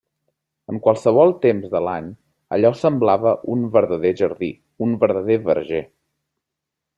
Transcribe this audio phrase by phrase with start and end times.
[0.71, 2.07] En qualsevol temps de l'any
[2.57, 4.51] allò semblava un verdader jardí,
[4.87, 5.85] un verdader verger.